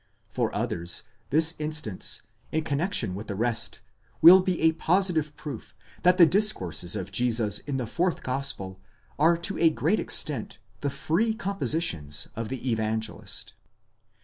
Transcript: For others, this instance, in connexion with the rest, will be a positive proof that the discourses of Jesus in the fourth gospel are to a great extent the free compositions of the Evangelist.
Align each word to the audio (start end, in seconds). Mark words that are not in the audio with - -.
For 0.31 0.51
others, 0.55 1.03
this 1.29 1.53
instance, 1.59 2.23
in 2.51 2.63
connexion 2.63 3.13
with 3.13 3.27
the 3.27 3.35
rest, 3.35 3.81
will 4.19 4.39
be 4.39 4.59
a 4.61 4.71
positive 4.71 5.35
proof 5.37 5.75
that 6.01 6.17
the 6.17 6.25
discourses 6.25 6.95
of 6.95 7.11
Jesus 7.11 7.59
in 7.59 7.77
the 7.77 7.85
fourth 7.85 8.23
gospel 8.23 8.79
are 9.19 9.37
to 9.37 9.59
a 9.59 9.69
great 9.69 9.99
extent 9.99 10.57
the 10.79 10.89
free 10.89 11.35
compositions 11.35 12.29
of 12.35 12.49
the 12.49 12.67
Evangelist. 12.71 13.53